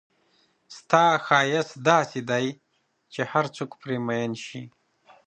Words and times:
ستا 0.77 1.03
ښایست 1.25 1.73
داسې 1.89 2.19
دی 2.29 2.45
چې 3.13 3.21
هرڅوک 3.31 3.71
به 3.73 3.77
پر 3.81 3.89
مئین 4.07 4.33
شي. 4.45 4.61